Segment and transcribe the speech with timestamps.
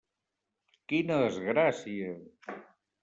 [0.93, 2.19] Quina desgràcia!